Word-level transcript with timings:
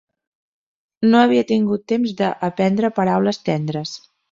No 1.09 1.19
havia 1.25 1.43
tingut 1.51 1.85
temps 1.93 2.15
de 2.23 2.31
aprendre 2.49 2.93
paraules 3.03 3.43
tendres 3.53 3.97